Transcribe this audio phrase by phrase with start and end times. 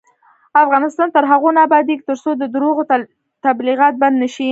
[0.63, 2.83] افغانستان تر هغو نه ابادیږي، ترڅو د درواغو
[3.45, 4.47] تبلیغات بند نشي.